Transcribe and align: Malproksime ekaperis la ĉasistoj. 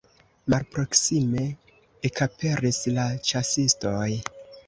Malproksime 0.53 1.43
ekaperis 2.09 2.81
la 2.97 3.05
ĉasistoj. 3.33 4.09